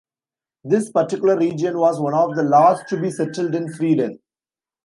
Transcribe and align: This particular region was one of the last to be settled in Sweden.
This 0.63 0.89
particular 0.89 1.37
region 1.37 1.77
was 1.77 1.99
one 1.99 2.15
of 2.15 2.35
the 2.35 2.41
last 2.41 2.87
to 2.89 2.99
be 2.99 3.11
settled 3.11 3.53
in 3.53 3.71
Sweden. 3.71 4.17